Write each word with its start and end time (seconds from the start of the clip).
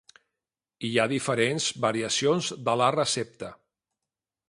Hi 0.89 0.91
ha 1.01 1.05
diferents 1.11 1.69
variacions 1.85 2.51
de 2.71 2.77
la 2.83 2.91
recepta. 2.99 3.55